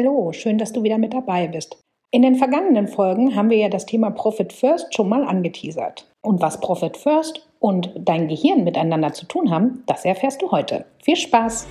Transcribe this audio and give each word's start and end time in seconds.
Hallo, 0.00 0.30
schön, 0.32 0.58
dass 0.58 0.72
du 0.72 0.84
wieder 0.84 0.96
mit 0.96 1.12
dabei 1.12 1.48
bist. 1.48 1.76
In 2.12 2.22
den 2.22 2.36
vergangenen 2.36 2.86
Folgen 2.86 3.34
haben 3.34 3.50
wir 3.50 3.56
ja 3.56 3.68
das 3.68 3.84
Thema 3.84 4.10
Profit 4.10 4.52
First 4.52 4.94
schon 4.94 5.08
mal 5.08 5.24
angeteasert. 5.24 6.08
Und 6.22 6.40
was 6.40 6.60
Profit 6.60 6.96
First 6.96 7.44
und 7.58 7.90
dein 7.96 8.28
Gehirn 8.28 8.62
miteinander 8.62 9.12
zu 9.12 9.26
tun 9.26 9.50
haben, 9.50 9.82
das 9.88 10.04
erfährst 10.04 10.40
du 10.40 10.52
heute. 10.52 10.84
Viel 11.02 11.16
Spaß! 11.16 11.66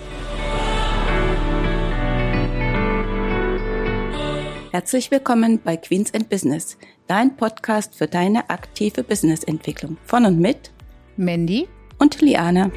Herzlich 4.72 5.10
willkommen 5.10 5.62
bei 5.64 5.78
Queens 5.78 6.14
and 6.14 6.28
Business, 6.28 6.78
dein 7.08 7.38
Podcast 7.38 7.96
für 7.96 8.08
deine 8.08 8.50
aktive 8.50 9.04
Businessentwicklung. 9.06 9.96
Von 10.04 10.26
und 10.26 10.38
mit 10.38 10.74
Mandy 11.16 11.70
und 11.98 12.20
Liane. 12.20 12.74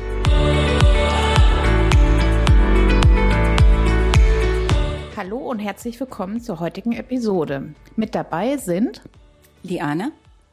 Hallo 5.22 5.36
und 5.36 5.58
herzlich 5.58 6.00
willkommen 6.00 6.40
zur 6.40 6.60
heutigen 6.60 6.92
Episode. 6.92 7.74
Mit 7.94 8.14
dabei 8.14 8.56
sind 8.56 9.02
Liane 9.62 10.12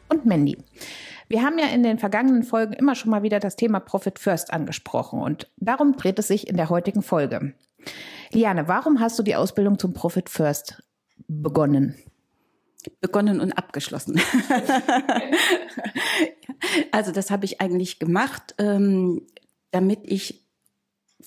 und 0.10 0.26
Mandy. 0.26 0.58
Wir 1.30 1.41
haben 1.41 1.58
ja 1.58 1.68
in 1.68 1.84
den 1.84 2.00
vergangenen 2.00 2.44
Folgen 2.44 2.74
immer 2.74 2.94
schon 2.94 3.10
mal 3.10 3.24
wieder 3.24 3.40
das 3.40 3.55
Thema 3.55 3.80
Profit 3.80 4.20
First 4.20 4.52
angesprochen 4.52 5.22
und 5.22 5.50
darum 5.55 5.96
dreht 5.96 6.20
es 6.20 6.27
sich 6.27 6.50
in 6.50 6.58
der 6.58 6.70
heutigen 6.70 7.02
Folge. 7.02 7.54
Liane, 8.34 8.68
warum 8.68 9.00
hast 9.00 9.18
du 9.18 9.24
die 9.24 9.38
Ausbildung 9.38 9.80
zum 9.80 9.94
Profit 9.94 10.27
First 10.27 10.84
begonnen? 11.30 11.96
begonnen 12.99 13.40
und 13.40 13.54
abgeschlossen. 13.54 14.20
also 16.91 17.13
das 17.13 17.32
habe 17.32 17.46
ich 17.46 17.62
eigentlich 17.62 17.99
gemacht, 17.99 18.54
ähm, 18.58 19.27
damit 19.72 20.02
ich 20.04 20.47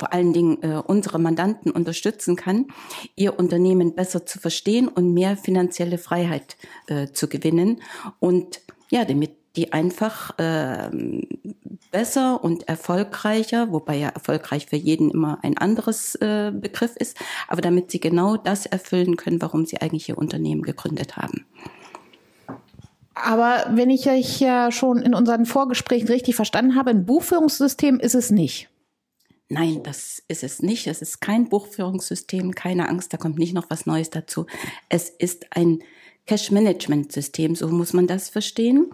vor 0.01 0.15
allen 0.15 0.33
Dingen 0.33 0.63
äh, 0.63 0.83
unsere 0.85 1.19
Mandanten 1.19 1.71
unterstützen 1.71 2.35
kann, 2.35 2.69
ihr 3.17 3.39
Unternehmen 3.39 3.95
besser 3.95 4.25
zu 4.25 4.39
verstehen 4.39 4.89
und 4.89 5.13
mehr 5.13 5.37
finanzielle 5.37 5.99
Freiheit 5.99 6.57
äh, 6.87 7.09
zu 7.09 7.29
gewinnen 7.29 7.83
und 8.19 8.63
ja, 8.91 9.05
damit 9.05 9.33
die 9.57 9.75
einfach 9.75 10.39
äh, 10.39 10.91
besser 11.91 12.43
und 12.43 12.67
erfolgreicher, 12.67 13.73
wobei 13.73 13.97
ja 13.97 14.09
erfolgreich 14.09 14.67
für 14.67 14.77
jeden 14.77 15.11
immer 15.11 15.39
ein 15.43 15.59
anderes 15.59 16.15
äh, 16.15 16.51
Begriff 16.55 16.97
ist, 16.97 17.19
aber 17.47 17.61
damit 17.61 17.91
sie 17.91 18.01
genau 18.01 18.39
das 18.39 18.65
erfüllen 18.65 19.17
können, 19.17 19.43
warum 19.43 19.67
sie 19.67 19.83
eigentlich 19.83 20.09
ihr 20.09 20.17
Unternehmen 20.17 20.63
gegründet 20.63 21.19
haben. 21.19 21.45
Aber 23.15 23.67
wenn 23.73 23.91
ich 23.91 24.09
euch 24.09 24.41
ja 24.41 24.73
schon 24.73 25.03
in 25.03 25.15
unseren 25.15 25.45
Vorgesprächen 25.45 26.09
richtig 26.09 26.37
verstanden 26.37 26.75
habe, 26.75 26.89
ein 26.89 27.05
Buchführungssystem 27.05 28.01
ist 28.01 28.15
es 28.15 28.31
nicht. 28.31 28.71
Nein, 29.53 29.83
das 29.83 30.23
ist 30.29 30.45
es 30.45 30.63
nicht. 30.63 30.87
Es 30.87 31.03
ist 31.03 31.21
kein 31.21 31.49
Buchführungssystem. 31.49 32.55
Keine 32.55 32.89
Angst, 32.89 33.13
da 33.13 33.17
kommt 33.17 33.37
nicht 33.37 33.53
noch 33.53 33.69
was 33.69 33.85
Neues 33.85 34.09
dazu. 34.09 34.47
Es 34.89 35.11
ist 35.11 35.47
ein 35.51 35.81
Cash-Management-System, 36.27 37.57
so 37.57 37.67
muss 37.67 37.93
man 37.93 38.07
das 38.07 38.29
verstehen. 38.29 38.93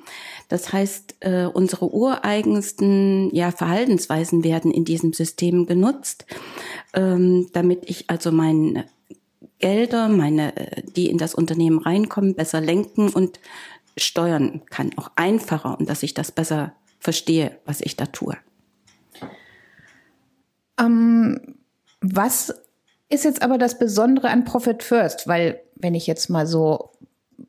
Das 0.48 0.72
heißt, 0.72 1.16
äh, 1.20 1.44
unsere 1.52 1.92
ureigensten 1.92 3.28
ja, 3.34 3.50
Verhaltensweisen 3.50 4.44
werden 4.44 4.70
in 4.70 4.86
diesem 4.86 5.12
System 5.12 5.66
genutzt, 5.66 6.24
ähm, 6.94 7.50
damit 7.52 7.90
ich 7.90 8.08
also 8.08 8.32
meine 8.32 8.86
Gelder, 9.58 10.08
meine, 10.08 10.56
äh, 10.56 10.82
die 10.96 11.10
in 11.10 11.18
das 11.18 11.34
Unternehmen 11.34 11.80
reinkommen, 11.80 12.34
besser 12.34 12.62
lenken 12.62 13.10
und 13.10 13.40
steuern 13.98 14.62
kann, 14.70 14.92
auch 14.96 15.10
einfacher 15.16 15.78
und 15.78 15.90
dass 15.90 16.02
ich 16.02 16.14
das 16.14 16.32
besser 16.32 16.72
verstehe, 16.98 17.58
was 17.66 17.82
ich 17.82 17.96
da 17.96 18.06
tue. 18.06 18.38
Ähm, 20.78 21.56
was 22.00 22.54
ist 23.08 23.24
jetzt 23.24 23.42
aber 23.42 23.58
das 23.58 23.78
Besondere 23.78 24.28
an 24.28 24.44
Profit 24.44 24.82
First? 24.82 25.28
Weil, 25.28 25.60
wenn 25.76 25.94
ich 25.94 26.06
jetzt 26.06 26.28
mal 26.28 26.46
so 26.46 26.92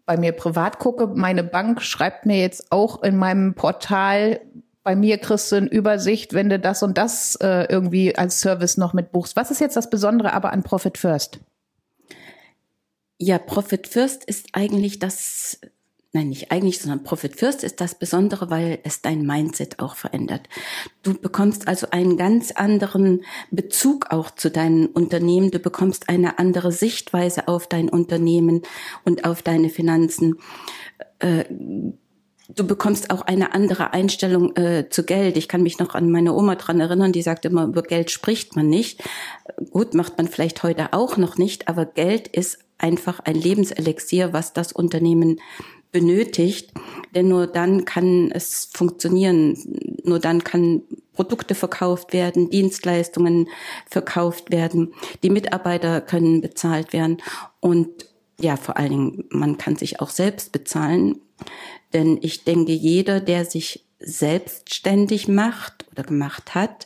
bei 0.06 0.18
mir 0.18 0.32
privat 0.32 0.80
gucke, 0.80 1.08
meine 1.08 1.44
Bank 1.44 1.82
schreibt 1.82 2.26
mir 2.26 2.40
jetzt 2.40 2.72
auch 2.72 3.04
in 3.04 3.18
meinem 3.18 3.54
Portal, 3.54 4.42
bei 4.84 4.96
mir 4.96 5.18
kriegst 5.18 5.52
du 5.52 5.58
eine 5.58 5.68
Übersicht, 5.68 6.34
wenn 6.34 6.50
du 6.50 6.60
das 6.60 6.82
und 6.82 6.98
das 6.98 7.36
äh, 7.36 7.66
irgendwie 7.70 8.16
als 8.16 8.40
Service 8.40 8.78
noch 8.78 8.94
mit 8.94 9.12
buchst. 9.12 9.36
Was 9.36 9.52
ist 9.52 9.60
jetzt 9.60 9.76
das 9.76 9.90
Besondere 9.90 10.32
aber 10.32 10.54
an 10.54 10.64
Profit 10.64 10.98
First? 10.98 11.40
Ja, 13.18 13.38
Profit 13.38 13.88
First 13.88 14.24
ist 14.24 14.48
eigentlich 14.54 15.00
das 15.00 15.60
nein, 16.14 16.30
nicht 16.30 16.52
eigentlich, 16.52 16.80
sondern 16.80 17.04
Profit 17.04 17.36
First 17.36 17.64
ist 17.64 17.82
das 17.82 17.96
Besondere, 17.96 18.50
weil 18.50 18.80
es 18.84 19.02
dein 19.02 19.26
Mindset 19.26 19.80
auch 19.80 19.96
verändert. 19.96 20.48
Du 21.04 21.14
bekommst 21.14 21.68
also 21.68 21.88
einen 21.92 22.18
ganz 22.18 22.52
anderen 22.52 23.24
Bezug 23.52 24.08
auch 24.10 24.32
zu 24.32 24.50
deinem 24.50 24.88
Unternehmen. 24.88 25.52
Du 25.52 25.60
bekommst 25.60 26.10
eine 26.10 26.40
andere 26.40 26.72
Sichtweise 26.72 27.48
auf 27.48 27.68
dein 27.68 27.90
Unternehmen 27.90 28.62
und 29.06 29.26
auf 29.26 29.42
deine 29.42 29.70
Finanzen. 29.70 30.38
Äh, 31.20 31.46
du 31.50 32.66
bekommst 32.66 33.10
auch 33.12 33.22
eine 33.22 33.54
andere 33.54 33.94
Einstellung 33.94 34.56
äh, 34.56 34.90
zu 34.90 35.04
Geld. 35.04 35.38
Ich 35.38 35.48
kann 35.48 35.64
mich 35.64 35.80
noch 35.80 35.94
an 35.94 36.10
meine 36.10 36.34
Oma 36.34 36.56
dran 36.56 36.80
erinnern, 36.80 37.12
die 37.12 37.22
sagte 37.22 37.50
immer, 37.50 37.66
über 37.66 37.84
Geld 37.84 38.12
spricht 38.12 38.56
man 38.56 38.70
nicht. 38.70 39.04
Gut, 39.72 39.94
macht 39.94 40.18
man 40.18 40.28
vielleicht 40.28 40.64
heute 40.64 40.94
auch 40.94 41.18
noch 41.18 41.38
nicht, 41.38 41.68
aber 41.68 41.86
Geld 41.86 42.28
ist 42.28 42.60
einfach 42.78 43.20
ein 43.20 43.36
Lebenselixier, 43.36 44.34
was 44.34 44.54
das 44.54 44.72
Unternehmen 44.72 45.40
benötigt, 45.92 46.72
denn 47.16 47.28
nur 47.28 47.48
dann 47.48 47.86
kann 47.86 48.32
es 48.32 48.70
funktionieren, 48.74 49.58
nur 50.04 50.20
dann 50.20 50.44
kann 50.44 50.84
Produkte 51.14 51.56
verkauft 51.56 52.14
werden, 52.14 52.50
Dienstleistungen 52.50 53.48
verkauft 53.90 54.52
werden, 54.52 54.94
die 55.24 55.30
Mitarbeiter 55.30 56.02
können 56.02 56.42
bezahlt 56.42 56.94
werden. 56.94 57.18
Und 57.60 57.90
ja, 58.40 58.56
vor 58.56 58.78
allen 58.78 58.90
Dingen, 58.90 59.26
man 59.30 59.58
kann 59.58 59.76
sich 59.76 60.00
auch 60.00 60.10
selbst 60.10 60.52
bezahlen, 60.52 61.20
denn 61.94 62.20
ich 62.22 62.44
denke, 62.44 62.72
jeder, 62.72 63.20
der 63.20 63.46
sich 63.46 63.86
selbstständig 64.00 65.28
macht 65.28 65.86
oder 65.92 66.04
gemacht 66.04 66.54
hat, 66.54 66.86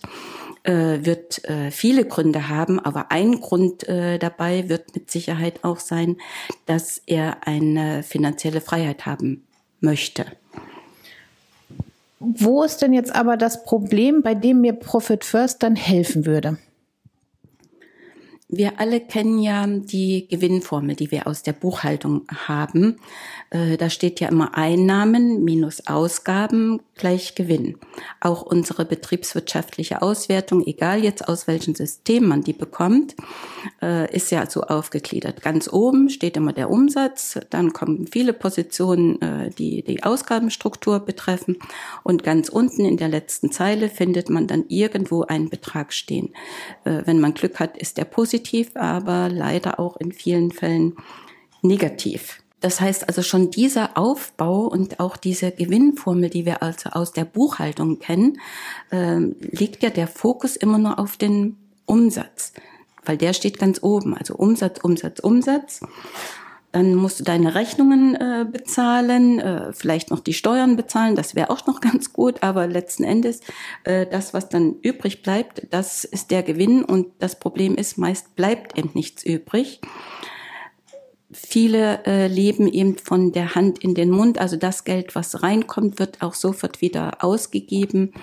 äh, 0.63 0.99
wird 1.01 1.43
äh, 1.45 1.71
viele 1.71 2.05
Gründe 2.05 2.49
haben, 2.49 2.79
aber 2.79 3.11
ein 3.11 3.39
Grund 3.41 3.87
äh, 3.87 4.19
dabei 4.19 4.69
wird 4.69 4.93
mit 4.95 5.09
Sicherheit 5.09 5.63
auch 5.63 5.79
sein, 5.79 6.17
dass 6.65 7.01
er 7.05 7.47
eine 7.47 8.03
finanzielle 8.03 8.61
Freiheit 8.61 9.05
haben 9.05 9.45
möchte. 9.79 10.25
Wo 12.19 12.63
ist 12.63 12.83
denn 12.83 12.93
jetzt 12.93 13.15
aber 13.15 13.35
das 13.35 13.63
Problem, 13.63 14.21
bei 14.21 14.35
dem 14.35 14.61
mir 14.61 14.73
Profit 14.73 15.23
First 15.23 15.63
dann 15.63 15.75
helfen 15.75 16.27
würde? 16.27 16.59
Wir 18.53 18.81
alle 18.81 18.99
kennen 18.99 19.39
ja 19.39 19.65
die 19.65 20.27
Gewinnformel, 20.27 20.97
die 20.97 21.09
wir 21.09 21.25
aus 21.25 21.41
der 21.41 21.53
Buchhaltung 21.53 22.23
haben. 22.47 22.97
Äh, 23.49 23.77
da 23.77 23.89
steht 23.89 24.19
ja 24.19 24.27
immer 24.27 24.57
Einnahmen 24.57 25.45
minus 25.45 25.87
Ausgaben 25.87 26.81
gleich 26.95 27.33
Gewinn. 27.33 27.77
Auch 28.19 28.41
unsere 28.41 28.83
betriebswirtschaftliche 28.83 30.01
Auswertung, 30.01 30.67
egal 30.67 31.01
jetzt 31.01 31.29
aus 31.29 31.47
welchem 31.47 31.75
System 31.75 32.27
man 32.27 32.41
die 32.41 32.51
bekommt, 32.51 33.15
äh, 33.81 34.13
ist 34.13 34.31
ja 34.31 34.49
so 34.49 34.63
aufgegliedert. 34.63 35.41
Ganz 35.41 35.71
oben 35.71 36.09
steht 36.09 36.35
immer 36.35 36.51
der 36.51 36.69
Umsatz, 36.69 37.39
dann 37.51 37.71
kommen 37.71 38.07
viele 38.11 38.33
Positionen, 38.33 39.21
äh, 39.21 39.49
die 39.49 39.81
die 39.81 40.03
Ausgabenstruktur 40.03 40.99
betreffen 40.99 41.57
und 42.03 42.23
ganz 42.23 42.49
unten 42.49 42.83
in 42.83 42.97
der 42.97 43.07
letzten 43.07 43.49
Zeile 43.49 43.87
findet 43.87 44.29
man 44.29 44.47
dann 44.47 44.65
irgendwo 44.67 45.21
einen 45.23 45.49
Betrag 45.49 45.93
stehen. 45.93 46.33
Wenn 46.83 47.19
man 47.19 47.33
Glück 47.33 47.59
hat, 47.59 47.77
ist 47.77 47.97
der 47.97 48.05
positiv 48.05 48.40
positiv, 48.41 48.71
aber 48.75 49.29
leider 49.29 49.79
auch 49.79 49.97
in 49.97 50.11
vielen 50.11 50.51
Fällen 50.51 50.95
negativ. 51.61 52.41
Das 52.59 52.79
heißt 52.79 53.07
also 53.07 53.23
schon 53.23 53.49
dieser 53.49 53.97
Aufbau 53.97 54.67
und 54.67 54.99
auch 54.99 55.17
diese 55.17 55.51
Gewinnformel, 55.51 56.29
die 56.29 56.45
wir 56.45 56.61
also 56.61 56.91
aus 56.91 57.11
der 57.11 57.25
Buchhaltung 57.25 57.99
kennen, 57.99 58.39
äh, 58.91 59.17
liegt 59.17 59.81
ja 59.81 59.89
der 59.89 60.07
Fokus 60.07 60.55
immer 60.55 60.77
nur 60.77 60.99
auf 60.99 61.17
den 61.17 61.57
Umsatz, 61.85 62.53
weil 63.03 63.17
der 63.17 63.33
steht 63.33 63.57
ganz 63.57 63.81
oben. 63.81 64.15
Also 64.15 64.35
Umsatz, 64.35 64.79
Umsatz, 64.83 65.19
Umsatz. 65.19 65.81
Dann 66.71 66.95
musst 66.95 67.19
du 67.19 67.23
deine 67.23 67.53
Rechnungen 67.53 68.15
äh, 68.15 68.45
bezahlen, 68.49 69.39
äh, 69.39 69.73
vielleicht 69.73 70.09
noch 70.09 70.21
die 70.21 70.33
Steuern 70.33 70.77
bezahlen, 70.77 71.15
das 71.15 71.35
wäre 71.35 71.49
auch 71.49 71.67
noch 71.67 71.81
ganz 71.81 72.13
gut, 72.13 72.43
aber 72.43 72.67
letzten 72.67 73.03
Endes, 73.03 73.41
äh, 73.83 74.05
das, 74.05 74.33
was 74.33 74.49
dann 74.49 74.75
übrig 74.81 75.21
bleibt, 75.21 75.67
das 75.71 76.03
ist 76.03 76.31
der 76.31 76.43
Gewinn 76.43 76.83
und 76.83 77.07
das 77.19 77.37
Problem 77.37 77.75
ist, 77.75 77.97
meist 77.97 78.35
bleibt 78.35 78.77
eben 78.77 78.91
nichts 78.93 79.23
übrig. 79.23 79.81
Viele 81.33 82.05
äh, 82.05 82.27
leben 82.27 82.67
eben 82.67 82.97
von 82.97 83.31
der 83.31 83.55
Hand 83.55 83.79
in 83.79 83.95
den 83.95 84.09
Mund, 84.09 84.37
also 84.37 84.57
das 84.57 84.83
Geld, 84.83 85.15
was 85.15 85.43
reinkommt, 85.43 85.97
wird 85.97 86.21
auch 86.21 86.33
sofort 86.33 86.81
wieder 86.81 87.23
ausgegeben 87.23 88.13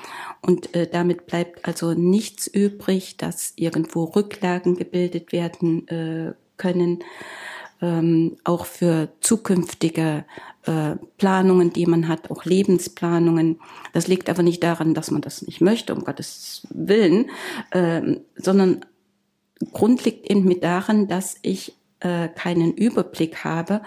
und 0.43 0.75
äh, 0.75 0.87
damit 0.87 1.27
bleibt 1.27 1.67
also 1.67 1.95
nichts 1.95 2.47
übrig, 2.47 3.17
dass 3.17 3.55
irgendwo 3.57 4.05
Rücklagen 4.05 4.77
gebildet 4.77 5.33
werden 5.33 5.89
äh, 5.89 6.35
können 6.59 7.03
ähm, 7.81 8.37
auch 8.45 8.67
für 8.67 9.09
zukünftige 9.21 10.25
äh, 10.67 10.97
Planungen, 11.17 11.73
die 11.73 11.87
man 11.87 12.09
hat, 12.09 12.31
auch 12.31 12.45
Lebensplanungen. 12.45 13.61
Das 13.93 14.09
liegt 14.09 14.29
aber 14.29 14.43
nicht 14.43 14.63
daran, 14.63 14.95
dass 14.95 15.11
man 15.11 15.23
das 15.23 15.43
nicht 15.43 15.61
möchte, 15.61 15.95
um 15.95 16.05
Gottes 16.05 16.67
Willen, 16.71 17.31
ähm, 17.73 18.21
sondern 18.37 18.85
Grund 19.73 20.05
liegt 20.05 20.31
eben 20.31 20.45
mit 20.45 20.63
daran, 20.63 21.09
dass 21.09 21.37
ich 21.43 21.75
äh, 22.01 22.29
keinen 22.29 22.75
Überblick 22.75 23.45
habe, 23.45 23.83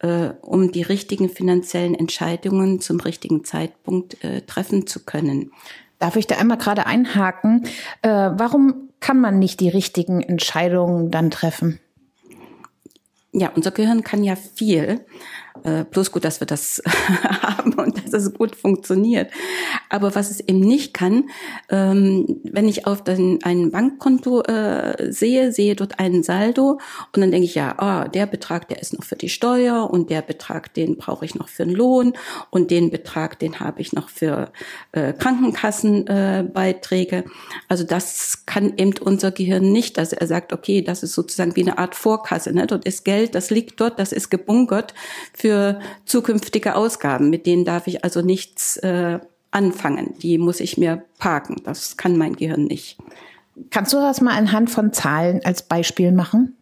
äh, 0.00 0.30
um 0.42 0.70
die 0.70 0.82
richtigen 0.82 1.28
finanziellen 1.28 1.94
Entscheidungen 1.94 2.80
zum 2.80 3.00
richtigen 3.00 3.44
Zeitpunkt 3.44 4.22
äh, 4.22 4.42
treffen 4.42 4.86
zu 4.86 5.04
können. 5.04 5.52
Darf 5.98 6.16
ich 6.16 6.26
da 6.26 6.36
einmal 6.36 6.58
gerade 6.58 6.86
einhaken? 6.86 7.64
Äh, 8.02 8.08
warum 8.08 8.90
kann 9.00 9.20
man 9.20 9.38
nicht 9.38 9.60
die 9.60 9.68
richtigen 9.68 10.20
Entscheidungen 10.20 11.10
dann 11.10 11.30
treffen? 11.30 11.80
Ja, 13.32 13.50
unser 13.54 13.70
Gehirn 13.70 14.02
kann 14.02 14.24
ja 14.24 14.36
viel. 14.36 15.04
Äh, 15.64 15.84
bloß 15.84 16.12
gut, 16.12 16.24
dass 16.24 16.40
wir 16.40 16.46
das 16.46 16.82
haben 17.42 17.74
und 17.74 18.04
dass 18.04 18.22
es 18.22 18.34
gut 18.34 18.56
funktioniert. 18.56 19.30
Aber 19.88 20.14
was 20.14 20.30
es 20.30 20.40
eben 20.40 20.60
nicht 20.60 20.94
kann, 20.94 21.30
ähm, 21.68 22.40
wenn 22.44 22.68
ich 22.68 22.86
auf 22.86 23.04
den, 23.04 23.40
ein 23.42 23.70
Bankkonto 23.70 24.42
äh, 24.42 25.12
sehe, 25.12 25.52
sehe 25.52 25.76
dort 25.76 25.98
einen 25.98 26.22
Saldo 26.22 26.78
und 27.14 27.20
dann 27.20 27.30
denke 27.30 27.46
ich, 27.46 27.54
ja, 27.54 27.76
oh, 27.80 28.08
der 28.08 28.26
Betrag, 28.26 28.68
der 28.68 28.80
ist 28.80 28.92
noch 28.92 29.04
für 29.04 29.16
die 29.16 29.28
Steuer 29.28 29.90
und 29.90 30.10
der 30.10 30.22
Betrag, 30.22 30.72
den 30.74 30.96
brauche 30.96 31.24
ich 31.24 31.34
noch 31.34 31.48
für 31.48 31.64
den 31.64 31.74
Lohn 31.74 32.12
und 32.50 32.70
den 32.70 32.90
Betrag, 32.90 33.38
den 33.38 33.60
habe 33.60 33.80
ich 33.80 33.92
noch 33.92 34.08
für 34.08 34.50
äh, 34.92 35.12
Krankenkassenbeiträge. 35.12 37.16
Äh, 37.16 37.24
also 37.68 37.84
das 37.84 38.44
kann 38.46 38.74
eben 38.76 38.94
unser 39.00 39.30
Gehirn 39.30 39.72
nicht, 39.72 39.98
dass 39.98 40.12
er 40.12 40.26
sagt, 40.26 40.52
okay, 40.52 40.82
das 40.82 41.02
ist 41.02 41.14
sozusagen 41.14 41.56
wie 41.56 41.62
eine 41.62 41.78
Art 41.78 41.94
Vorkasse. 41.94 42.52
Ne? 42.52 42.66
Dort 42.66 42.84
ist 42.84 43.04
Geld, 43.04 43.34
das 43.34 43.50
liegt 43.50 43.80
dort, 43.80 43.98
das 43.98 44.12
ist 44.12 44.30
gebunkert 44.30 44.94
für 45.32 45.47
für 45.48 45.80
zukünftige 46.04 46.74
Ausgaben. 46.74 47.30
Mit 47.30 47.46
denen 47.46 47.64
darf 47.64 47.86
ich 47.86 48.04
also 48.04 48.20
nichts 48.20 48.76
äh, 48.78 49.18
anfangen. 49.50 50.14
Die 50.20 50.36
muss 50.36 50.60
ich 50.60 50.76
mir 50.76 51.04
parken. 51.18 51.62
Das 51.64 51.96
kann 51.96 52.18
mein 52.18 52.36
Gehirn 52.36 52.64
nicht. 52.64 52.98
Kannst 53.70 53.94
du 53.94 53.96
das 53.96 54.20
mal 54.20 54.36
anhand 54.36 54.68
von 54.68 54.92
Zahlen 54.92 55.40
als 55.44 55.62
Beispiel 55.62 56.12
machen? 56.12 56.54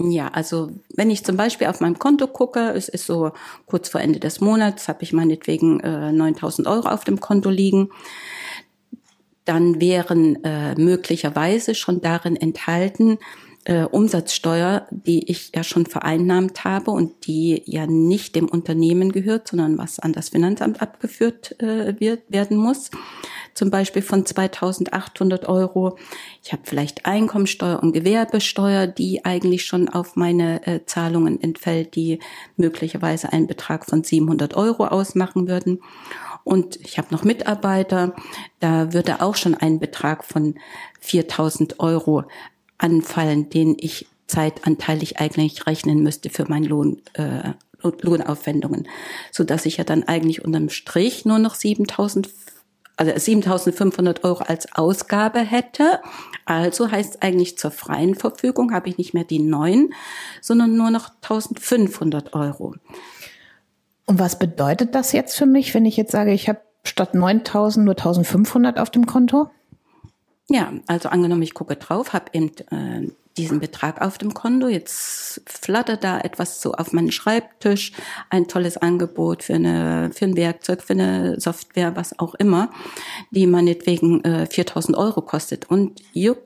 Ja, 0.00 0.28
also 0.28 0.70
wenn 0.96 1.10
ich 1.10 1.24
zum 1.24 1.36
Beispiel 1.36 1.68
auf 1.68 1.80
meinem 1.80 2.00
Konto 2.00 2.26
gucke, 2.26 2.72
es 2.72 2.88
ist 2.88 3.06
so 3.06 3.30
kurz 3.66 3.88
vor 3.88 4.00
Ende 4.00 4.18
des 4.18 4.40
Monats, 4.40 4.88
habe 4.88 5.04
ich 5.04 5.12
meinetwegen 5.12 5.78
äh, 5.80 6.10
9000 6.10 6.66
Euro 6.66 6.88
auf 6.88 7.04
dem 7.04 7.20
Konto 7.20 7.50
liegen, 7.50 7.90
dann 9.44 9.80
wären 9.80 10.42
äh, 10.44 10.74
möglicherweise 10.74 11.76
schon 11.76 12.00
darin 12.00 12.34
enthalten 12.34 13.18
äh, 13.64 13.84
Umsatzsteuer, 13.84 14.86
die 14.90 15.30
ich 15.30 15.52
ja 15.54 15.62
schon 15.62 15.86
vereinnahmt 15.86 16.64
habe 16.64 16.90
und 16.90 17.26
die 17.26 17.62
ja 17.66 17.86
nicht 17.86 18.34
dem 18.34 18.48
Unternehmen 18.48 19.12
gehört, 19.12 19.48
sondern 19.48 19.78
was 19.78 19.98
an 19.98 20.12
das 20.12 20.30
Finanzamt 20.30 20.80
abgeführt 20.80 21.60
äh, 21.60 21.98
wird, 22.00 22.22
werden 22.28 22.56
muss. 22.56 22.90
Zum 23.54 23.70
Beispiel 23.70 24.02
von 24.02 24.24
2.800 24.24 25.46
Euro. 25.46 25.98
Ich 26.44 26.52
habe 26.52 26.62
vielleicht 26.64 27.06
Einkommensteuer 27.06 27.82
und 27.82 27.92
Gewerbesteuer, 27.92 28.86
die 28.86 29.24
eigentlich 29.24 29.64
schon 29.64 29.88
auf 29.88 30.16
meine 30.16 30.66
äh, 30.66 30.86
Zahlungen 30.86 31.42
entfällt, 31.42 31.96
die 31.96 32.20
möglicherweise 32.56 33.32
einen 33.32 33.48
Betrag 33.48 33.84
von 33.84 34.04
700 34.04 34.54
Euro 34.54 34.86
ausmachen 34.86 35.48
würden. 35.48 35.80
Und 36.44 36.76
ich 36.76 36.96
habe 36.96 37.08
noch 37.10 37.24
Mitarbeiter, 37.24 38.14
da 38.60 38.92
würde 38.92 39.20
auch 39.20 39.34
schon 39.34 39.54
ein 39.54 39.80
Betrag 39.80 40.24
von 40.24 40.54
4000 41.00 41.80
Euro 41.80 42.24
anfallen, 42.78 43.50
den 43.50 43.76
ich 43.78 44.06
zeitanteilig 44.26 45.18
eigentlich 45.18 45.66
rechnen 45.66 46.02
müsste 46.02 46.30
für 46.30 46.46
mein 46.48 46.64
Lohn, 46.64 47.00
äh, 47.14 47.52
Lohnaufwendungen, 47.82 48.88
so 49.30 49.44
dass 49.44 49.66
ich 49.66 49.76
ja 49.76 49.84
dann 49.84 50.02
eigentlich 50.04 50.44
unterm 50.44 50.68
Strich 50.68 51.24
nur 51.24 51.38
noch 51.38 51.54
7000 51.54 52.28
also 52.98 53.12
7.500 53.12 54.24
Euro 54.24 54.42
als 54.42 54.72
Ausgabe 54.74 55.38
hätte. 55.38 56.00
Also 56.44 56.90
heißt 56.90 57.22
eigentlich 57.22 57.56
zur 57.56 57.70
freien 57.70 58.16
Verfügung 58.16 58.72
habe 58.72 58.88
ich 58.88 58.98
nicht 58.98 59.14
mehr 59.14 59.22
die 59.22 59.38
neun, 59.38 59.94
sondern 60.40 60.76
nur 60.76 60.90
noch 60.90 61.10
1.500 61.22 62.32
Euro. 62.32 62.74
Und 64.04 64.18
was 64.18 64.38
bedeutet 64.38 64.96
das 64.96 65.12
jetzt 65.12 65.36
für 65.36 65.46
mich, 65.46 65.74
wenn 65.74 65.86
ich 65.86 65.96
jetzt 65.96 66.10
sage, 66.10 66.32
ich 66.32 66.48
habe 66.48 66.60
statt 66.82 67.14
9.000 67.14 67.82
nur 67.82 67.94
1.500 67.94 68.80
auf 68.80 68.90
dem 68.90 69.06
Konto? 69.06 69.48
Ja, 70.50 70.72
also 70.86 71.10
angenommen, 71.10 71.42
ich 71.42 71.54
gucke 71.54 71.76
drauf, 71.76 72.12
habe 72.12 72.26
eben 72.32 72.50
äh, 72.70 73.10
diesen 73.36 73.60
Betrag 73.60 74.00
auf 74.00 74.18
dem 74.18 74.34
Konto, 74.34 74.68
jetzt 74.68 75.42
flattert 75.46 76.02
da 76.04 76.18
etwas 76.20 76.60
so 76.60 76.72
auf 76.72 76.92
meinen 76.92 77.12
Schreibtisch, 77.12 77.92
ein 78.30 78.48
tolles 78.48 78.76
Angebot 78.76 79.44
für, 79.44 79.54
eine, 79.54 80.10
für 80.12 80.24
ein 80.24 80.36
Werkzeug, 80.36 80.82
für 80.82 80.94
eine 80.94 81.38
Software, 81.40 81.96
was 81.96 82.18
auch 82.18 82.34
immer, 82.34 82.70
die 83.30 83.46
meinetwegen 83.46 84.24
äh, 84.24 84.46
4000 84.46 84.96
Euro 84.96 85.22
kostet. 85.22 85.70
Und 85.70 86.00
jupp, 86.12 86.38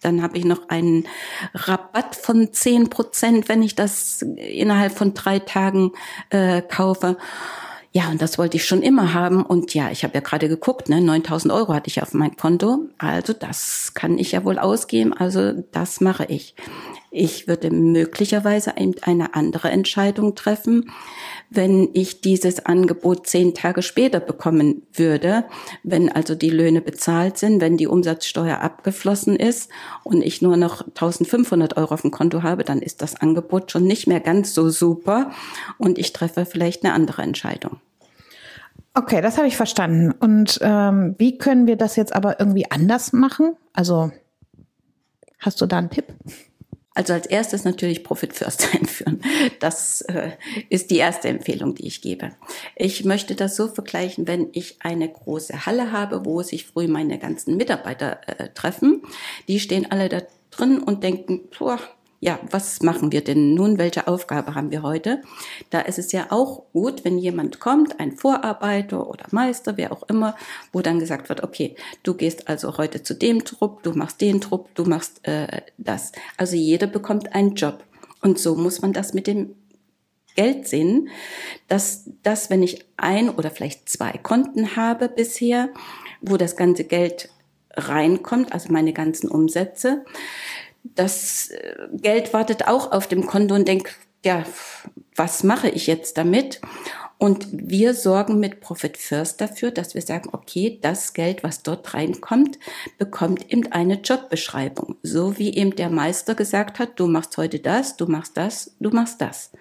dann 0.00 0.22
habe 0.22 0.36
ich 0.36 0.44
noch 0.44 0.68
einen 0.68 1.06
Rabatt 1.54 2.14
von 2.14 2.52
10 2.52 2.90
Prozent, 2.90 3.48
wenn 3.48 3.62
ich 3.62 3.74
das 3.74 4.22
innerhalb 4.22 4.92
von 4.92 5.14
drei 5.14 5.38
Tagen 5.38 5.92
äh, 6.30 6.62
kaufe. 6.62 7.16
Ja, 7.96 8.10
und 8.10 8.20
das 8.20 8.38
wollte 8.38 8.56
ich 8.56 8.66
schon 8.66 8.82
immer 8.82 9.14
haben. 9.14 9.46
Und 9.46 9.72
ja, 9.72 9.88
ich 9.92 10.02
habe 10.02 10.14
ja 10.14 10.20
gerade 10.20 10.48
geguckt, 10.48 10.88
ne, 10.88 11.00
9000 11.00 11.54
Euro 11.54 11.72
hatte 11.72 11.88
ich 11.88 12.02
auf 12.02 12.12
mein 12.12 12.36
Konto. 12.36 12.88
Also 12.98 13.32
das 13.32 13.92
kann 13.94 14.18
ich 14.18 14.32
ja 14.32 14.44
wohl 14.44 14.58
ausgeben. 14.58 15.12
Also 15.14 15.52
das 15.70 16.00
mache 16.00 16.24
ich. 16.24 16.56
Ich 17.16 17.46
würde 17.46 17.70
möglicherweise 17.70 18.74
eine 18.76 19.34
andere 19.34 19.68
Entscheidung 19.70 20.34
treffen, 20.34 20.90
wenn 21.48 21.90
ich 21.92 22.22
dieses 22.22 22.66
Angebot 22.66 23.28
zehn 23.28 23.54
Tage 23.54 23.82
später 23.82 24.18
bekommen 24.18 24.82
würde, 24.92 25.44
wenn 25.84 26.10
also 26.10 26.34
die 26.34 26.50
Löhne 26.50 26.80
bezahlt 26.80 27.38
sind, 27.38 27.60
wenn 27.60 27.76
die 27.76 27.86
Umsatzsteuer 27.86 28.60
abgeflossen 28.60 29.36
ist 29.36 29.70
und 30.02 30.22
ich 30.22 30.42
nur 30.42 30.56
noch 30.56 30.88
1500 30.88 31.76
Euro 31.76 31.94
auf 31.94 32.02
dem 32.02 32.10
Konto 32.10 32.42
habe, 32.42 32.64
dann 32.64 32.82
ist 32.82 33.00
das 33.00 33.14
Angebot 33.14 33.70
schon 33.70 33.84
nicht 33.84 34.08
mehr 34.08 34.18
ganz 34.18 34.52
so 34.52 34.68
super 34.68 35.30
und 35.78 35.98
ich 35.98 36.12
treffe 36.12 36.46
vielleicht 36.46 36.84
eine 36.84 36.94
andere 36.94 37.22
Entscheidung. 37.22 37.76
Okay, 38.92 39.22
das 39.22 39.38
habe 39.38 39.46
ich 39.46 39.56
verstanden. 39.56 40.10
Und 40.10 40.58
ähm, 40.62 41.14
wie 41.18 41.38
können 41.38 41.68
wir 41.68 41.76
das 41.76 41.94
jetzt 41.94 42.12
aber 42.12 42.40
irgendwie 42.40 42.68
anders 42.72 43.12
machen? 43.12 43.56
Also 43.72 44.10
hast 45.38 45.60
du 45.60 45.66
da 45.66 45.78
einen 45.78 45.90
Tipp? 45.90 46.06
Also 46.94 47.12
als 47.12 47.26
erstes 47.26 47.64
natürlich 47.64 48.04
Profit 48.04 48.32
First 48.32 48.68
einführen. 48.74 49.20
Das 49.58 50.00
äh, 50.02 50.30
ist 50.70 50.90
die 50.90 50.98
erste 50.98 51.28
Empfehlung, 51.28 51.74
die 51.74 51.86
ich 51.86 52.00
gebe. 52.00 52.30
Ich 52.76 53.04
möchte 53.04 53.34
das 53.34 53.56
so 53.56 53.68
vergleichen, 53.68 54.28
wenn 54.28 54.48
ich 54.52 54.76
eine 54.80 55.08
große 55.08 55.66
Halle 55.66 55.90
habe, 55.90 56.24
wo 56.24 56.42
sich 56.42 56.66
früh 56.66 56.86
meine 56.86 57.18
ganzen 57.18 57.56
Mitarbeiter 57.56 58.20
äh, 58.26 58.48
treffen. 58.54 59.02
Die 59.48 59.58
stehen 59.58 59.90
alle 59.90 60.08
da 60.08 60.22
drin 60.52 60.78
und 60.78 61.02
denken, 61.02 61.40
boah, 61.58 61.80
ja, 62.24 62.40
was 62.50 62.80
machen 62.80 63.12
wir 63.12 63.22
denn 63.22 63.52
nun? 63.52 63.76
Welche 63.76 64.08
Aufgabe 64.08 64.54
haben 64.54 64.70
wir 64.70 64.80
heute? 64.80 65.20
Da 65.68 65.80
ist 65.80 65.98
es 65.98 66.10
ja 66.10 66.28
auch 66.30 66.62
gut, 66.72 67.04
wenn 67.04 67.18
jemand 67.18 67.60
kommt, 67.60 68.00
ein 68.00 68.12
Vorarbeiter 68.12 69.10
oder 69.10 69.26
Meister, 69.30 69.76
wer 69.76 69.92
auch 69.92 70.04
immer, 70.04 70.34
wo 70.72 70.80
dann 70.80 70.98
gesagt 70.98 71.28
wird, 71.28 71.42
okay, 71.42 71.76
du 72.02 72.14
gehst 72.14 72.48
also 72.48 72.78
heute 72.78 73.02
zu 73.02 73.12
dem 73.12 73.44
Trupp, 73.44 73.82
du 73.82 73.92
machst 73.92 74.22
den 74.22 74.40
Trupp, 74.40 74.74
du 74.74 74.86
machst 74.86 75.20
äh, 75.28 75.60
das. 75.76 76.12
Also 76.38 76.56
jeder 76.56 76.86
bekommt 76.86 77.34
einen 77.34 77.56
Job. 77.56 77.84
Und 78.22 78.38
so 78.38 78.54
muss 78.56 78.80
man 78.80 78.94
das 78.94 79.12
mit 79.12 79.26
dem 79.26 79.56
Geld 80.34 80.66
sehen, 80.66 81.10
dass 81.68 82.08
das, 82.22 82.48
wenn 82.48 82.62
ich 82.62 82.86
ein 82.96 83.28
oder 83.28 83.50
vielleicht 83.50 83.90
zwei 83.90 84.12
Konten 84.12 84.76
habe 84.76 85.10
bisher, 85.10 85.68
wo 86.22 86.38
das 86.38 86.56
ganze 86.56 86.84
Geld 86.84 87.28
reinkommt, 87.76 88.52
also 88.54 88.72
meine 88.72 88.94
ganzen 88.94 89.28
Umsätze, 89.28 90.06
das 90.84 91.48
äh, 91.48 91.88
Geld 91.92 92.32
wartet 92.32 92.68
auch 92.68 92.92
auf 92.92 93.06
dem 93.06 93.26
Konto 93.26 93.54
und 93.54 93.66
denkt, 93.66 93.96
ja, 94.24 94.44
was 95.16 95.42
mache 95.42 95.68
ich 95.68 95.86
jetzt 95.86 96.16
damit? 96.18 96.60
Und 97.18 97.46
wir 97.52 97.94
sorgen 97.94 98.40
mit 98.40 98.60
Profit 98.60 98.96
First 98.96 99.40
dafür, 99.40 99.70
dass 99.70 99.94
wir 99.94 100.02
sagen, 100.02 100.30
okay, 100.32 100.78
das 100.82 101.14
Geld, 101.14 101.42
was 101.42 101.62
dort 101.62 101.94
reinkommt, 101.94 102.58
bekommt 102.98 103.50
eben 103.50 103.70
eine 103.72 104.00
Jobbeschreibung. 104.00 104.96
So 105.02 105.38
wie 105.38 105.54
eben 105.54 105.76
der 105.76 105.90
Meister 105.90 106.34
gesagt 106.34 106.78
hat, 106.78 106.98
du 106.98 107.06
machst 107.06 107.36
heute 107.36 107.60
das, 107.60 107.96
du 107.96 108.06
machst 108.06 108.36
das, 108.36 108.74
du 108.80 108.90
machst 108.90 109.20
das. 109.20 109.52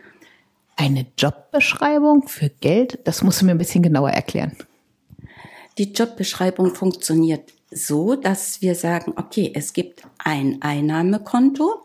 Eine 0.76 1.06
Jobbeschreibung 1.18 2.28
für 2.28 2.50
Geld? 2.50 3.00
Das 3.04 3.22
musst 3.22 3.42
du 3.42 3.46
mir 3.46 3.52
ein 3.52 3.60
bisschen 3.60 3.84
genauer 3.84 4.10
erklären. 4.10 4.58
Die 5.78 5.94
Jobbeschreibung 5.94 6.74
funktioniert 6.74 7.54
so, 7.76 8.16
dass 8.16 8.62
wir 8.62 8.76
sagen, 8.76 9.14
okay, 9.16 9.52
es 9.54 9.74
gibt 9.74 10.04
ein 10.18 10.62
Einnahmekonto, 10.62 11.84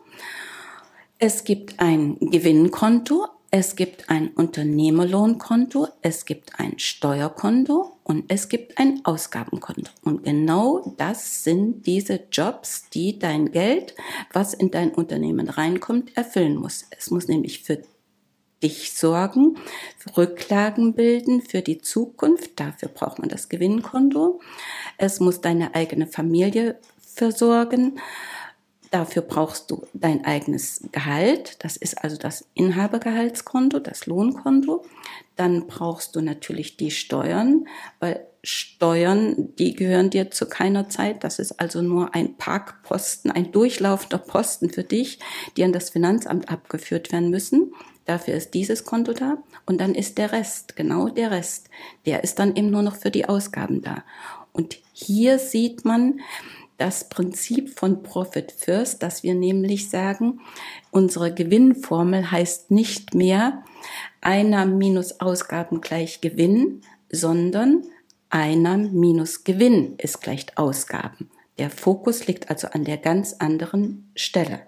es 1.17 1.43
gibt 1.43 1.79
ein 1.79 2.17
Gewinnkonto, 2.19 3.27
es 3.51 3.75
gibt 3.75 4.09
ein 4.09 4.29
Unternehmerlohnkonto, 4.29 5.87
es 6.03 6.25
gibt 6.25 6.59
ein 6.59 6.77
Steuerkonto 6.77 7.97
und 8.03 8.25
es 8.27 8.47
gibt 8.47 8.77
ein 8.77 9.01
Ausgabenkonto. 9.03 9.89
Und 10.03 10.23
genau 10.23 10.93
das 10.97 11.43
sind 11.43 11.87
diese 11.87 12.21
Jobs, 12.31 12.89
die 12.89 13.17
dein 13.17 13.51
Geld, 13.51 13.95
was 14.33 14.53
in 14.53 14.69
dein 14.69 14.91
Unternehmen 14.91 15.49
reinkommt, 15.49 16.15
erfüllen 16.15 16.57
muss. 16.57 16.85
Es 16.91 17.09
muss 17.09 17.27
nämlich 17.27 17.63
für 17.63 17.81
dich 18.61 18.93
sorgen, 18.93 19.57
Rücklagen 20.17 20.93
bilden 20.93 21.41
für 21.41 21.61
die 21.61 21.79
Zukunft. 21.79 22.59
Dafür 22.59 22.89
braucht 22.89 23.19
man 23.19 23.29
das 23.29 23.49
Gewinnkonto. 23.49 24.41
Es 24.97 25.19
muss 25.19 25.41
deine 25.41 25.75
eigene 25.75 26.07
Familie 26.07 26.79
versorgen. 26.99 27.99
Dafür 28.91 29.21
brauchst 29.21 29.69
du 29.69 29.85
dein 29.93 30.25
eigenes 30.25 30.81
Gehalt. 30.91 31.63
Das 31.63 31.77
ist 31.77 32.03
also 32.03 32.17
das 32.17 32.45
Inhabergehaltskonto, 32.55 33.79
das 33.79 34.07
Lohnkonto. 34.07 34.83
Dann 35.35 35.67
brauchst 35.67 36.15
du 36.15 36.21
natürlich 36.21 36.75
die 36.75 36.89
Steuern, 36.89 37.67
weil 37.99 38.25
Steuern, 38.43 39.53
die 39.57 39.75
gehören 39.75 40.09
dir 40.09 40.31
zu 40.31 40.47
keiner 40.47 40.89
Zeit. 40.89 41.23
Das 41.23 41.39
ist 41.39 41.59
also 41.59 41.81
nur 41.81 42.15
ein 42.15 42.37
Parkposten, 42.37 43.31
ein 43.31 43.51
durchlaufender 43.51 44.17
Posten 44.17 44.69
für 44.69 44.83
dich, 44.83 45.19
die 45.55 45.63
an 45.63 45.73
das 45.73 45.89
Finanzamt 45.89 46.49
abgeführt 46.49 47.11
werden 47.11 47.29
müssen. 47.29 47.73
Dafür 48.09 48.33
ist 48.33 48.55
dieses 48.55 48.85
Konto 48.85 49.13
da. 49.13 49.37
Und 49.67 49.79
dann 49.79 49.93
ist 49.93 50.17
der 50.17 50.31
Rest, 50.31 50.75
genau 50.75 51.09
der 51.09 51.29
Rest, 51.29 51.69
der 52.07 52.23
ist 52.23 52.39
dann 52.39 52.55
eben 52.55 52.71
nur 52.71 52.81
noch 52.81 52.95
für 52.95 53.11
die 53.11 53.29
Ausgaben 53.29 53.83
da. 53.83 54.03
Und 54.51 54.79
hier 54.93 55.37
sieht 55.37 55.85
man, 55.85 56.19
das 56.79 57.07
Prinzip 57.07 57.77
von 57.77 58.01
Profit 58.01 58.51
First, 58.51 59.03
dass 59.03 59.21
wir 59.21 59.35
nämlich 59.35 59.91
sagen, 59.91 60.39
unsere 60.89 61.31
Gewinnformel 61.31 62.31
heißt 62.31 62.71
nicht 62.71 63.13
mehr 63.13 63.63
Einnahmen 64.21 64.79
minus 64.79 65.19
Ausgaben 65.19 65.79
gleich 65.79 66.19
Gewinn, 66.19 66.81
sondern 67.11 67.83
Einnahmen 68.31 68.99
minus 68.99 69.43
Gewinn 69.43 69.95
ist 69.99 70.21
gleich 70.21 70.47
Ausgaben. 70.57 71.29
Der 71.59 71.69
Fokus 71.69 72.25
liegt 72.25 72.49
also 72.49 72.69
an 72.69 72.85
der 72.85 72.97
ganz 72.97 73.33
anderen 73.33 74.09
Stelle. 74.15 74.61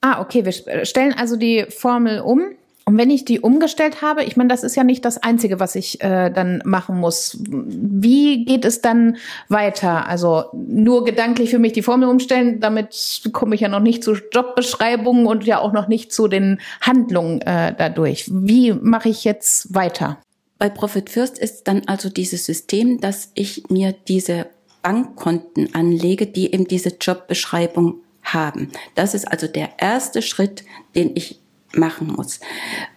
Ah, 0.00 0.20
okay, 0.20 0.44
wir 0.44 0.84
stellen 0.84 1.14
also 1.14 1.36
die 1.36 1.66
Formel 1.68 2.20
um 2.20 2.52
und 2.88 2.96
wenn 2.96 3.10
ich 3.10 3.26
die 3.26 3.40
umgestellt 3.40 4.00
habe, 4.00 4.24
ich 4.24 4.38
meine, 4.38 4.48
das 4.48 4.62
ist 4.62 4.74
ja 4.74 4.82
nicht 4.82 5.04
das 5.04 5.18
Einzige, 5.18 5.60
was 5.60 5.74
ich 5.74 6.00
äh, 6.02 6.30
dann 6.30 6.62
machen 6.64 6.96
muss. 6.96 7.36
Wie 7.46 8.46
geht 8.46 8.64
es 8.64 8.80
dann 8.80 9.18
weiter? 9.50 10.08
Also 10.08 10.44
nur 10.54 11.04
gedanklich 11.04 11.50
für 11.50 11.58
mich 11.58 11.74
die 11.74 11.82
Formel 11.82 12.08
umstellen, 12.08 12.60
damit 12.60 13.28
komme 13.34 13.56
ich 13.56 13.60
ja 13.60 13.68
noch 13.68 13.80
nicht 13.80 14.02
zu 14.02 14.14
Jobbeschreibungen 14.14 15.26
und 15.26 15.44
ja 15.44 15.58
auch 15.58 15.74
noch 15.74 15.86
nicht 15.86 16.14
zu 16.14 16.28
den 16.28 16.62
Handlungen 16.80 17.42
äh, 17.42 17.74
dadurch. 17.76 18.30
Wie 18.32 18.72
mache 18.72 19.10
ich 19.10 19.22
jetzt 19.22 19.74
weiter? 19.74 20.16
Bei 20.58 20.70
Profit 20.70 21.10
First 21.10 21.38
ist 21.38 21.68
dann 21.68 21.82
also 21.88 22.08
dieses 22.08 22.46
System, 22.46 23.02
dass 23.02 23.32
ich 23.34 23.64
mir 23.68 23.94
diese 24.08 24.46
Bankkonten 24.80 25.74
anlege, 25.74 26.26
die 26.26 26.54
eben 26.54 26.66
diese 26.66 26.96
Jobbeschreibung 26.98 28.00
haben. 28.32 28.70
Das 28.94 29.14
ist 29.14 29.26
also 29.26 29.46
der 29.46 29.70
erste 29.78 30.22
Schritt, 30.22 30.64
den 30.94 31.12
ich 31.14 31.40
machen 31.74 32.08
muss. 32.08 32.40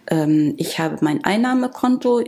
Ähm, 0.08 0.54
ich 0.56 0.78
habe 0.78 0.98
mein 1.00 1.24
Einnahmekonto. 1.24 2.22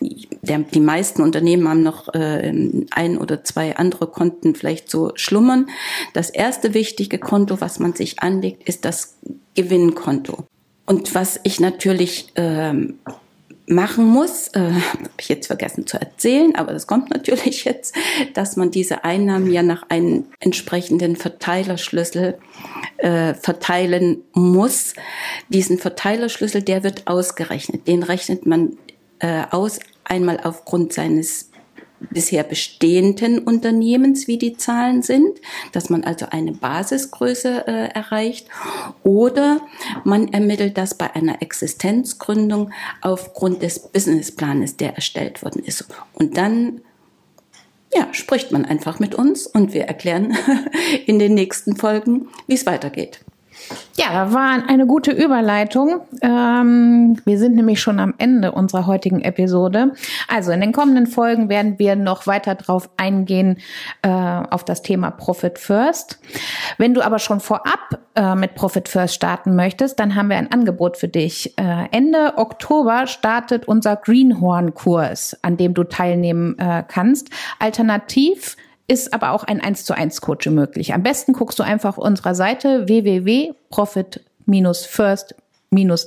Die 0.00 0.80
meisten 0.80 1.22
Unternehmen 1.22 1.66
haben 1.68 1.82
noch 1.82 2.12
äh, 2.12 2.52
ein 2.90 3.16
oder 3.16 3.42
zwei 3.44 3.76
andere 3.76 4.06
Konten 4.06 4.54
vielleicht 4.54 4.90
so 4.90 5.12
schlummern. 5.14 5.70
Das 6.12 6.28
erste 6.28 6.74
wichtige 6.74 7.18
Konto, 7.18 7.60
was 7.60 7.78
man 7.78 7.94
sich 7.94 8.20
anlegt, 8.20 8.68
ist 8.68 8.84
das 8.84 9.16
Gewinnkonto. 9.54 10.44
Und 10.86 11.14
was 11.14 11.40
ich 11.44 11.60
natürlich 11.60 12.32
ähm, 12.34 12.98
machen 13.66 14.06
muss, 14.06 14.48
äh, 14.48 14.60
habe 14.60 15.10
ich 15.18 15.28
jetzt 15.28 15.46
vergessen 15.46 15.86
zu 15.86 15.98
erzählen, 15.98 16.54
aber 16.54 16.72
das 16.72 16.86
kommt 16.86 17.10
natürlich 17.10 17.64
jetzt, 17.64 17.94
dass 18.34 18.56
man 18.56 18.70
diese 18.70 19.04
Einnahmen 19.04 19.50
ja 19.50 19.62
nach 19.62 19.88
einem 19.88 20.26
entsprechenden 20.40 21.16
Verteilerschlüssel 21.16 22.38
äh, 22.98 23.34
verteilen 23.34 24.22
muss. 24.32 24.94
Diesen 25.48 25.78
Verteilerschlüssel, 25.78 26.62
der 26.62 26.84
wird 26.84 27.06
ausgerechnet. 27.06 27.86
Den 27.88 28.02
rechnet 28.02 28.46
man 28.46 28.76
äh, 29.18 29.44
aus 29.50 29.80
einmal 30.04 30.40
aufgrund 30.42 30.92
seines 30.92 31.50
bisher 32.00 32.42
bestehenden 32.42 33.38
Unternehmens, 33.38 34.28
wie 34.28 34.38
die 34.38 34.56
Zahlen 34.56 35.02
sind, 35.02 35.40
dass 35.72 35.90
man 35.90 36.04
also 36.04 36.26
eine 36.30 36.52
Basisgröße 36.52 37.66
äh, 37.66 37.88
erreicht 37.94 38.48
oder 39.02 39.60
man 40.04 40.32
ermittelt 40.32 40.76
das 40.76 40.94
bei 40.96 41.14
einer 41.14 41.40
Existenzgründung 41.42 42.70
aufgrund 43.00 43.62
des 43.62 43.78
Businessplanes, 43.78 44.76
der 44.76 44.94
erstellt 44.94 45.42
worden 45.42 45.62
ist. 45.64 45.86
Und 46.12 46.36
dann 46.36 46.80
ja, 47.94 48.12
spricht 48.12 48.50
man 48.50 48.64
einfach 48.64 48.98
mit 48.98 49.14
uns 49.14 49.46
und 49.46 49.72
wir 49.72 49.84
erklären 49.84 50.36
in 51.06 51.18
den 51.18 51.34
nächsten 51.34 51.76
Folgen, 51.76 52.28
wie 52.46 52.54
es 52.54 52.66
weitergeht. 52.66 53.20
Ja, 53.96 54.32
war 54.32 54.68
eine 54.68 54.86
gute 54.86 55.12
Überleitung. 55.12 56.00
Ähm, 56.20 57.16
wir 57.24 57.38
sind 57.38 57.54
nämlich 57.54 57.80
schon 57.80 58.00
am 58.00 58.14
Ende 58.18 58.52
unserer 58.52 58.86
heutigen 58.86 59.20
Episode. 59.20 59.92
Also 60.28 60.50
in 60.50 60.60
den 60.60 60.72
kommenden 60.72 61.06
Folgen 61.06 61.48
werden 61.48 61.78
wir 61.78 61.94
noch 61.94 62.26
weiter 62.26 62.56
drauf 62.56 62.90
eingehen 62.96 63.58
äh, 64.02 64.08
auf 64.08 64.64
das 64.64 64.82
Thema 64.82 65.10
Profit 65.10 65.58
First. 65.58 66.18
Wenn 66.76 66.94
du 66.94 67.02
aber 67.02 67.20
schon 67.20 67.40
vorab 67.40 68.00
äh, 68.16 68.34
mit 68.34 68.56
Profit 68.56 68.88
First 68.88 69.14
starten 69.14 69.54
möchtest, 69.54 70.00
dann 70.00 70.16
haben 70.16 70.28
wir 70.28 70.36
ein 70.36 70.50
Angebot 70.50 70.96
für 70.96 71.08
dich. 71.08 71.56
Äh, 71.56 71.86
Ende 71.92 72.34
Oktober 72.36 73.06
startet 73.06 73.68
unser 73.68 73.96
Greenhorn-Kurs, 73.96 75.38
an 75.42 75.56
dem 75.56 75.72
du 75.72 75.84
teilnehmen 75.84 76.58
äh, 76.58 76.82
kannst. 76.86 77.30
Alternativ 77.60 78.56
ist 78.86 79.14
aber 79.14 79.32
auch 79.32 79.44
ein 79.44 79.60
1 79.60 79.84
zu 79.84 79.94
1 79.94 80.20
Coaching 80.20 80.54
möglich. 80.54 80.92
Am 80.94 81.02
besten 81.02 81.32
guckst 81.32 81.58
du 81.58 81.62
einfach 81.62 81.96
unserer 81.96 82.34
Seite 82.34 82.86
www.profit-first 82.88 85.34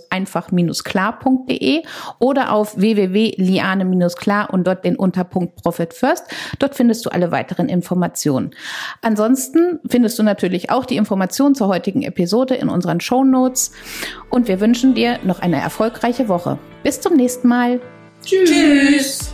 einfach-klar.de 0.09 1.83
oder 2.19 2.53
auf 2.53 2.77
www.liane-klar 2.77 4.53
und 4.53 4.65
dort 4.65 4.85
den 4.85 4.95
Unterpunkt 4.95 5.61
Profit 5.61 5.93
First. 5.93 6.27
Dort 6.59 6.75
findest 6.75 7.05
du 7.05 7.09
alle 7.09 7.31
weiteren 7.31 7.67
Informationen. 7.67 8.51
Ansonsten 9.01 9.79
findest 9.89 10.17
du 10.19 10.23
natürlich 10.23 10.69
auch 10.69 10.85
die 10.85 10.95
Informationen 10.97 11.55
zur 11.55 11.67
heutigen 11.67 12.03
Episode 12.03 12.55
in 12.55 12.69
unseren 12.69 13.01
Show 13.01 13.25
Notes 13.25 13.71
und 14.29 14.47
wir 14.47 14.61
wünschen 14.61 14.93
dir 14.93 15.19
noch 15.23 15.39
eine 15.39 15.59
erfolgreiche 15.59 16.29
Woche. 16.29 16.59
Bis 16.83 17.01
zum 17.01 17.15
nächsten 17.15 17.47
Mal. 17.47 17.81
Tschüss. 18.23 18.49
Tschüss. 18.49 19.31